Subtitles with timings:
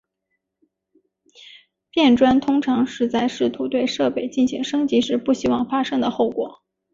[1.91, 6.63] 变砖通常是在试图对设备进行升级时不希望发生的后果。